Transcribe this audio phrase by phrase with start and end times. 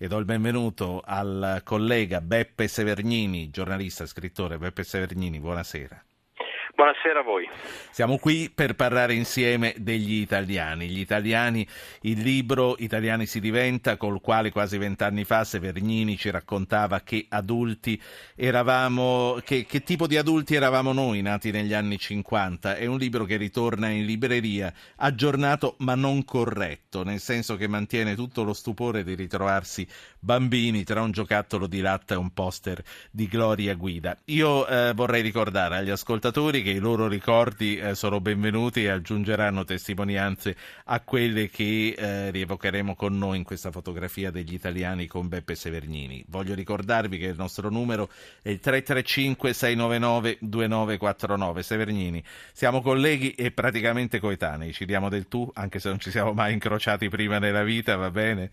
[0.00, 4.56] e do il benvenuto al collega Beppe Severnini, giornalista, scrittore.
[4.56, 6.07] Beppe Severnini, buonasera.
[6.78, 7.48] Buonasera a voi.
[7.90, 10.88] Siamo qui per parlare insieme degli italiani.
[10.88, 11.66] Gli italiani,
[12.02, 18.00] il libro Italiani si diventa, col quale quasi vent'anni fa Severnini ci raccontava che adulti
[18.36, 22.76] eravamo, che, che, tipo di adulti eravamo noi nati negli anni 50.
[22.76, 28.14] È un libro che ritorna in libreria aggiornato ma non corretto, nel senso che mantiene
[28.14, 29.84] tutto lo stupore di ritrovarsi
[30.20, 34.16] bambini tra un giocattolo di latte e un poster di Gloria Guida.
[34.26, 39.64] Io eh, vorrei ricordare agli ascoltatori che i loro ricordi eh, sono benvenuti e aggiungeranno
[39.64, 45.54] testimonianze a quelle che eh, rievocheremo con noi in questa fotografia degli italiani con Beppe
[45.54, 46.24] Severnini.
[46.28, 48.08] Voglio ricordarvi che il nostro numero
[48.42, 51.62] è il 335 699 2949.
[51.62, 52.22] Severnini,
[52.52, 56.52] siamo colleghi e praticamente coetanei, ci diamo del tu, anche se non ci siamo mai
[56.52, 58.50] incrociati prima nella vita, va bene?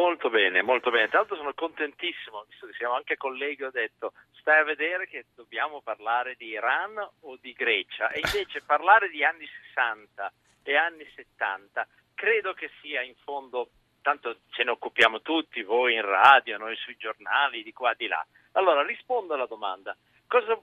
[0.00, 1.08] Molto bene, molto bene.
[1.08, 5.26] Tra l'altro sono contentissimo, visto che siamo anche colleghi, ho detto stai a vedere che
[5.34, 11.06] dobbiamo parlare di Iran o di Grecia e invece parlare di anni 60 e anni
[11.14, 13.68] 70 credo che sia in fondo,
[14.00, 18.26] tanto ce ne occupiamo tutti, voi in radio, noi sui giornali, di qua, di là.
[18.52, 19.94] Allora rispondo alla domanda.
[20.26, 20.58] Cosa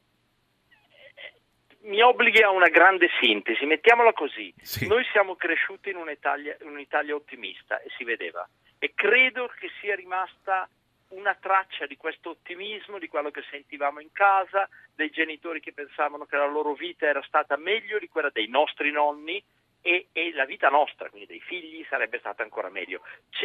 [1.81, 4.51] mi obblighi a una grande sintesi, mettiamola così.
[4.63, 4.87] Sì.
[4.87, 8.47] Noi siamo cresciuti in un'Italia, un'Italia ottimista e si vedeva
[8.79, 10.67] e credo che sia rimasta
[11.09, 16.25] una traccia di questo ottimismo, di quello che sentivamo in casa, dei genitori che pensavano
[16.25, 19.41] che la loro vita era stata meglio di quella dei nostri nonni
[19.81, 23.01] e, e la vita nostra, quindi dei figli, sarebbe stata ancora meglio.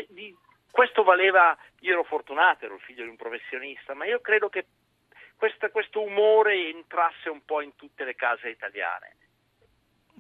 [0.09, 0.35] Di,
[0.71, 4.67] questo valeva, io ero fortunato, ero il figlio di un professionista, ma io credo che
[5.37, 9.17] questa, questo umore entrasse un po' in tutte le case italiane.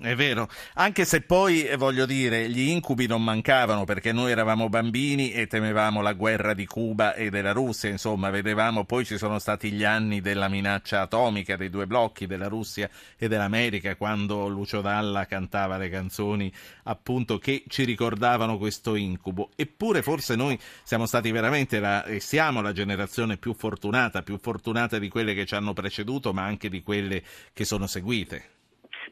[0.00, 4.68] È vero, anche se poi eh, voglio dire, gli incubi non mancavano perché noi eravamo
[4.68, 9.38] bambini e temevamo la guerra di Cuba e della Russia, insomma, vedevamo poi ci sono
[9.38, 14.80] stati gli anni della minaccia atomica dei due blocchi della Russia e dell'America quando Lucio
[14.80, 16.52] Dalla cantava le canzoni
[16.84, 19.50] appunto che ci ricordavano questo incubo.
[19.54, 24.98] Eppure forse noi siamo stati veramente la, e siamo la generazione più fortunata, più fortunata
[24.98, 27.22] di quelle che ci hanno preceduto, ma anche di quelle
[27.52, 28.61] che sono seguite.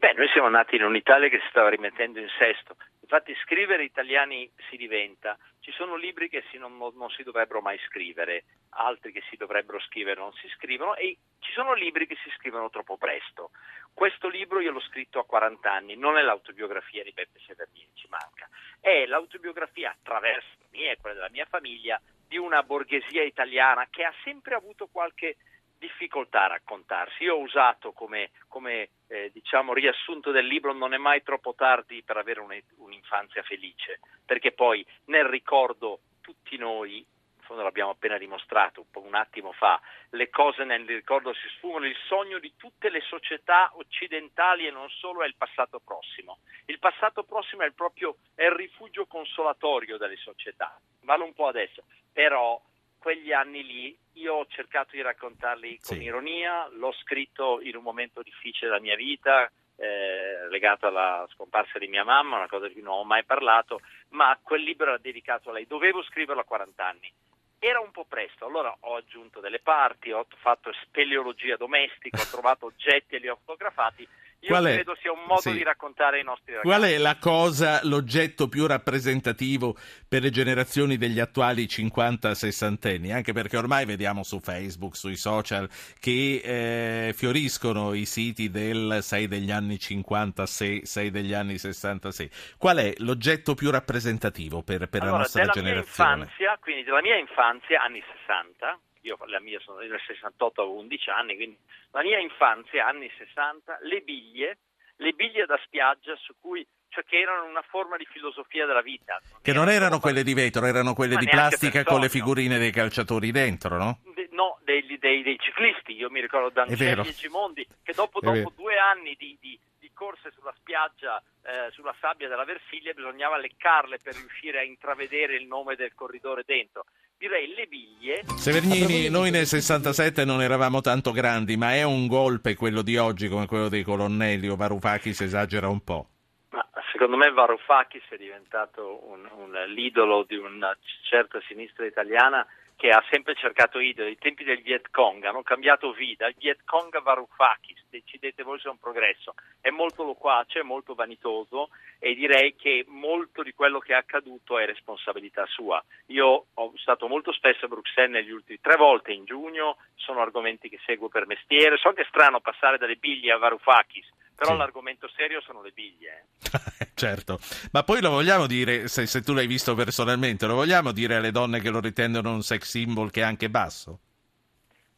[0.00, 2.74] Beh, noi siamo nati in un'Italia che si stava rimettendo in sesto.
[3.02, 5.36] Infatti scrivere italiani si diventa.
[5.58, 9.78] Ci sono libri che si non, non, si dovrebbero mai scrivere, altri che si dovrebbero
[9.80, 13.50] scrivere non si scrivono e ci sono libri che si scrivono troppo presto.
[13.92, 18.06] Questo libro io l'ho scritto a 40 anni, non è l'autobiografia di Beppe Severnini, ci
[18.08, 18.48] manca.
[18.80, 24.04] È l'autobiografia attraverso la mia e quella della mia famiglia di una borghesia italiana che
[24.04, 25.36] ha sempre avuto qualche
[25.76, 27.24] difficoltà a raccontarsi.
[27.24, 32.02] Io ho usato come, come eh, diciamo, riassunto del libro non è mai troppo tardi
[32.02, 38.16] per avere un, un'infanzia felice, perché poi nel ricordo tutti noi, in fondo l'abbiamo appena
[38.18, 43.00] dimostrato un, attimo fa, le cose nel ricordo si sfumano, il sogno di tutte le
[43.00, 46.38] società occidentali e non solo è il passato prossimo.
[46.66, 50.78] Il passato prossimo è il proprio è il rifugio consolatorio delle società.
[51.00, 51.82] Vale un po' adesso,
[52.12, 52.62] però
[53.00, 56.02] quegli anni lì io ho cercato di raccontarli con sì.
[56.02, 61.88] ironia, l'ho scritto in un momento difficile della mia vita, eh, legato alla scomparsa di
[61.88, 63.80] mia mamma, una cosa di cui non ho mai parlato,
[64.10, 67.12] ma quel libro era dedicato a lei, dovevo scriverlo a 40 anni.
[67.58, 72.66] Era un po' presto, allora ho aggiunto delle parti, ho fatto speleologia domestica, ho trovato
[72.66, 74.06] oggetti e li ho fotografati
[74.42, 75.52] io Qual credo sia un modo sì.
[75.52, 76.66] di raccontare i nostri ragazzi.
[76.66, 79.76] Qual è la cosa, l'oggetto più rappresentativo
[80.08, 83.12] per le generazioni degli attuali 50-60 anni?
[83.12, 85.68] Anche perché ormai vediamo su Facebook, sui social,
[85.98, 92.30] che eh, fioriscono i siti del 6 degli anni 56, 6 degli anni 66.
[92.56, 96.14] Qual è l'oggetto più rappresentativo per, per allora, la nostra della generazione?
[96.14, 100.78] Mia infanzia, quindi della mia infanzia, anni 60, io la mia sono nel 68 avevo
[100.78, 101.58] 11 anni, quindi
[101.92, 104.58] la mia infanzia, anni 60, le biglie,
[104.96, 109.20] le biglie da spiaggia su cui cioè che erano una forma di filosofia della vita.
[109.40, 113.30] Che non erano quelle di vetro, erano quelle di plastica con le figurine dei calciatori
[113.30, 114.00] dentro, no?
[114.14, 118.52] De, no, dei, dei, dei, ciclisti, io mi ricordo Dancelli e Gimondi, che dopo, dopo
[118.56, 123.98] due anni di, di, di, corse sulla spiaggia, eh, sulla sabbia della Versilia, bisognava leccarle
[124.02, 126.86] per riuscire a intravedere il nome del corridore dentro
[127.20, 128.22] direi le biglie.
[128.36, 133.28] Severnini, noi nel 67 non eravamo tanto grandi, ma è un golpe quello di oggi
[133.28, 136.08] come quello dei colonnelli o Varoufakis esagera un po'?
[136.48, 142.46] Ma secondo me Varoufakis è diventato un, un, l'idolo di una certa sinistra italiana
[142.80, 146.60] che ha sempre cercato idoli, ai tempi del Viet Cong, hanno cambiato vita, il Viet
[146.64, 151.68] Cong Varoufakis, decidete voi se è un progresso, è molto loquace, è molto vanitoso
[151.98, 155.84] e direi che molto di quello che è accaduto è responsabilità sua.
[156.06, 160.70] Io ho stato molto spesso a Bruxelles negli ultimi tre volte in giugno, sono argomenti
[160.70, 164.08] che seguo per mestiere, so che è strano passare dalle biglie a Varoufakis,
[164.40, 164.56] però sì.
[164.56, 166.28] l'argomento serio sono le biglie.
[166.40, 166.88] Eh.
[166.94, 167.38] certo,
[167.72, 171.30] ma poi lo vogliamo dire, se, se, tu l'hai visto personalmente, lo vogliamo dire alle
[171.30, 173.98] donne che lo ritengono un sex symbol che è anche basso?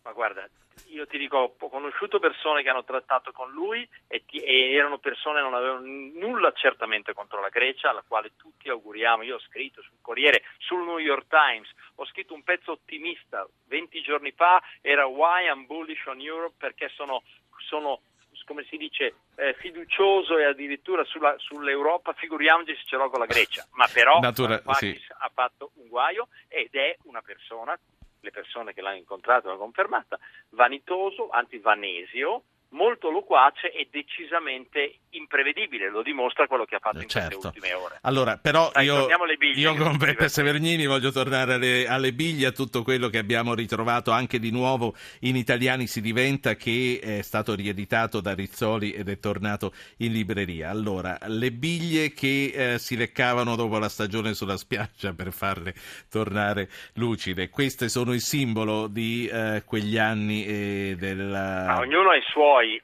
[0.05, 0.49] Ma guarda,
[0.91, 4.99] io ti dico, ho conosciuto persone che hanno trattato con lui e, ti, e erano
[4.99, 9.25] persone che non avevano nulla certamente contro la Grecia, alla quale tutti auguriamo.
[9.25, 14.03] Io ho scritto sul Corriere, sul New York Times, ho scritto un pezzo ottimista 20
[14.03, 17.25] giorni fa, era Why I'm Bullish on Europe perché sono,
[17.57, 18.03] sono
[18.45, 23.27] come si dice, eh, fiducioso e addirittura sulla, sull'Europa, figuriamoci se ce l'ho con la
[23.27, 24.99] Grecia, ma però Natura, sì.
[25.19, 27.79] ha fatto un guaio ed è una persona,
[28.21, 30.19] le persone che l'hanno incontrato l'hanno confermata,
[30.51, 37.39] vanitoso, antivanesio, molto loquace e decisamente imprevedibile, lo dimostra quello che ha fatto in certo.
[37.39, 37.99] queste ultime ore.
[38.03, 39.07] Allora, però Dai, io,
[39.39, 43.55] biglie, io con Beppe Severnini voglio tornare alle, alle, biglie, a tutto quello che abbiamo
[43.55, 49.09] ritrovato anche di nuovo in Italiani si diventa, che è stato rieditato da Rizzoli ed
[49.09, 50.71] è tornato in libreria.
[50.71, 55.75] Allora, le biglie che eh, si leccavano dopo la stagione sulla spiaggia per farle
[56.11, 61.67] tornare lucide, queste sono il simbolo di eh, quegli anni eh, della...
[61.67, 62.81] Ah, ognuno ha i suoi.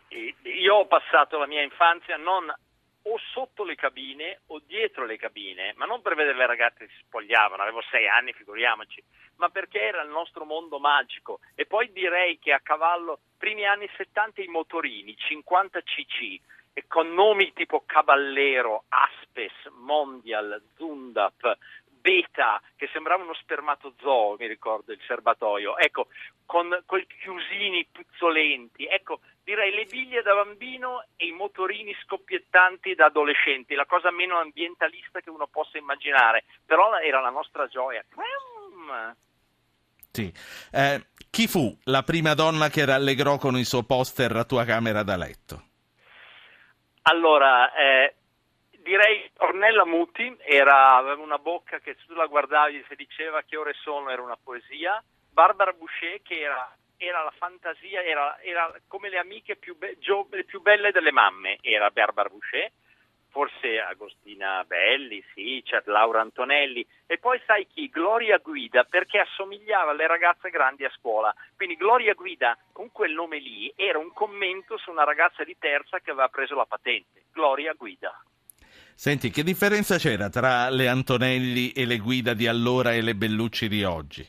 [0.61, 2.53] Io ho passato la mia infanzia non
[3.11, 6.93] o sotto le cabine o dietro le cabine, ma non per vedere le ragazze che
[6.93, 9.03] si spogliavano, avevo sei anni, figuriamoci,
[9.37, 11.41] ma perché era il nostro mondo magico.
[11.55, 16.41] E poi direi che a cavallo, primi anni 70 i motorini, 50 cc,
[16.75, 21.59] e con nomi tipo Caballero, Aspes, Mondial, Zundap,
[22.09, 26.07] Beta, che sembrava uno spermatozoo, mi ricordo, il serbatoio, ecco,
[26.47, 33.05] con quei chiusini puzzolenti, ecco, direi le biglie da bambino e i motorini scoppiettanti da
[33.07, 38.03] adolescenti, la cosa meno ambientalista che uno possa immaginare, però era la nostra gioia.
[40.11, 40.33] Sì.
[40.73, 45.03] Eh, chi fu la prima donna che rallegrò con il suo poster la tua camera
[45.03, 45.63] da letto?
[47.03, 48.15] Allora, eh,
[48.89, 53.57] direi Ornella Muti era, aveva una bocca che se tu la guardavi e diceva che
[53.57, 55.03] ore sono era una poesia.
[55.31, 60.27] Barbara Boucher che era, era la fantasia, era, era, come le amiche più, be- gio-
[60.47, 62.73] più, belle delle mamme, era Barbara Boucher.
[63.31, 66.85] Forse Agostina Belli, sì, c'è Laura Antonelli.
[67.07, 67.91] E poi sai chi?
[67.91, 71.33] Gloria Guida, perché assomigliava alle ragazze grandi a scuola.
[71.55, 76.01] Quindi Gloria Guida, con quel nome lì, era un commento su una ragazza di terza
[76.01, 77.25] che aveva preso la patente.
[77.31, 78.19] Gloria Guida.
[78.99, 83.69] Senti, che differenza c'era tra le Antonelli e le guida di allora e le Bellucci
[83.69, 84.29] di oggi?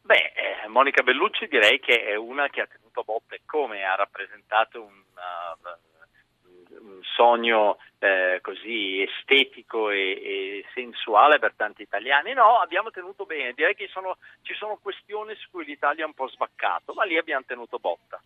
[0.00, 4.80] Beh, eh, Monica Bellucci direi che è una che ha tenuto botte come ha rappresentato
[4.80, 12.32] un, uh, un sogno eh, così estetico e, e, sensuale per tanti italiani.
[12.32, 16.14] No, abbiamo tenuto bene, direi che sono, ci sono questioni su cui l'Italia è un
[16.14, 18.18] po' sbaccato, ma lì abbiamo tenuto botta.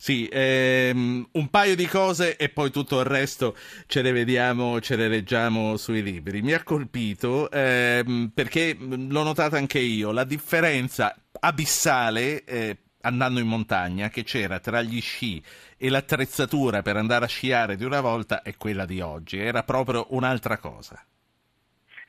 [0.00, 3.56] Sì, ehm, un paio di cose e poi tutto il resto
[3.88, 6.40] ce le vediamo, ce le leggiamo sui libri.
[6.40, 13.48] Mi ha colpito ehm, perché l'ho notata anche io, la differenza abissale eh, andando in
[13.48, 15.42] montagna che c'era tra gli sci
[15.76, 19.40] e l'attrezzatura per andare a sciare di una volta e quella di oggi.
[19.40, 21.04] Era proprio un'altra cosa.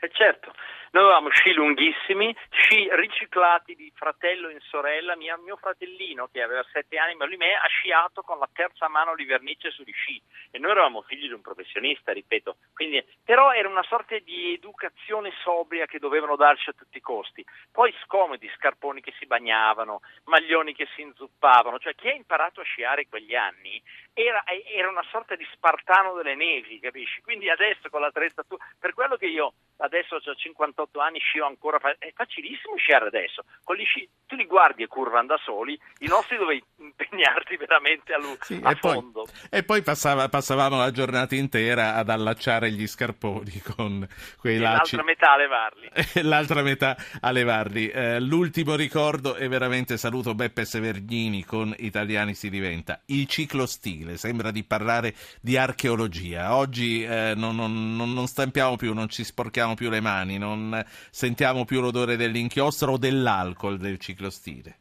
[0.01, 0.53] Eh certo,
[0.91, 6.65] noi avevamo sci lunghissimi, sci riciclati di fratello in sorella, mia, mio fratellino che aveva
[6.71, 10.21] sette anni, ma lui me ha sciato con la terza mano di vernice sugli sci.
[10.51, 15.31] E noi eravamo figli di un professionista, ripeto, Quindi, però era una sorta di educazione
[15.43, 17.45] sobria che dovevano darci a tutti i costi.
[17.71, 22.63] Poi scomodi, scarponi che si bagnavano, maglioni che si inzuppavano, cioè chi ha imparato a
[22.63, 23.81] sciare quegli anni
[24.19, 27.21] era, era una sorta di spartano delle nevi, capisci?
[27.21, 32.11] Quindi adesso con l'attrezzatura, per quello che io adesso ho 58 anni, scio ancora, è
[32.13, 36.37] facilissimo sciare adesso, con gli sci tu li guardi e curvano da soli, i nostri
[36.37, 39.23] dovevi impegnarti veramente a, sì, a e fondo.
[39.23, 44.07] Poi, e poi passava, passavamo la giornata intera ad allacciare gli scarponi con
[44.37, 44.95] quei e lacci.
[44.95, 45.89] L'altra metà a levarli.
[46.27, 47.89] l'altra metà a levarli.
[47.89, 53.01] Eh, l'ultimo ricordo e veramente saluto Beppe Severnini con Italiani si diventa.
[53.05, 56.55] Il ciclostile, sembra di parlare di archeologia.
[56.55, 61.65] Oggi eh, non, non, non stampiamo più, non ci sporchiamo più le mani, non sentiamo
[61.65, 64.77] più l'odore dell'inchiostro o dell'alcol del ciclostile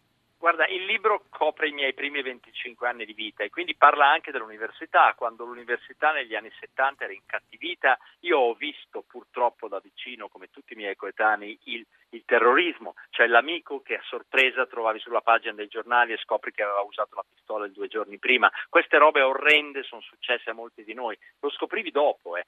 [0.50, 4.32] Guarda, il libro copre i miei primi 25 anni di vita e quindi parla anche
[4.32, 5.12] dell'università.
[5.14, 10.72] Quando l'università negli anni 70 era incattivita, io ho visto purtroppo da vicino, come tutti
[10.72, 15.68] i miei coetanei, il, il terrorismo, cioè l'amico che a sorpresa trovavi sulla pagina dei
[15.68, 18.50] giornali e scopri che aveva usato la pistola due giorni prima.
[18.70, 22.38] Queste robe orrende sono successe a molti di noi, lo scoprivi dopo.
[22.38, 22.46] Eh.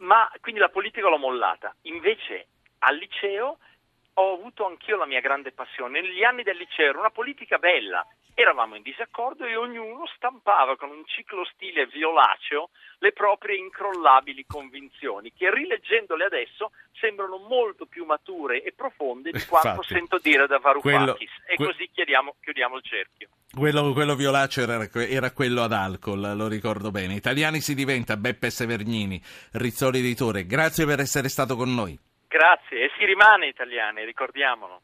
[0.00, 1.74] Ma quindi la politica l'ho mollata.
[1.84, 2.48] Invece
[2.80, 3.60] al liceo
[4.14, 6.00] ho avuto anch'io la mia grande passione.
[6.00, 10.90] Negli anni del liceo era una politica bella, eravamo in disaccordo e ognuno stampava con
[10.90, 18.62] un ciclo stile violaceo le proprie incrollabili convinzioni, che rileggendole adesso sembrano molto più mature
[18.62, 21.30] e profonde di quanto Infatti, sento dire da Varoufakis.
[21.46, 23.28] E que- così chiediamo, chiudiamo il cerchio.
[23.52, 27.14] Quello, quello violaceo era, era, quello ad alcol, lo ricordo bene.
[27.14, 29.20] Italiani si diventa, Beppe Severnini,
[29.52, 30.46] Rizzoli Editore.
[30.46, 31.98] Grazie per essere stato con noi.
[32.30, 34.82] Grazie, e si rimane italiani, ricordiamolo.